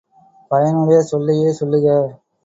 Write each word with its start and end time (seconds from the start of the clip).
பயனுடைய 0.51 0.99
சொல்லையே 1.01 1.51
சொல்லுக! 1.51 1.85